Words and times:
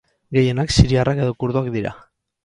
Gehienak 0.35 0.71
siriarrak 0.75 1.21
edo 1.25 1.35
kurduak 1.43 1.69
dira. 1.77 1.93